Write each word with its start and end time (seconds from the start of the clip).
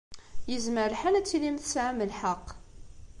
Yezmer 0.51 0.87
lḥal 0.95 1.15
ad 1.15 1.25
tilim 1.27 1.57
tesɛam 1.57 1.99
lḥeqq. 2.11 2.47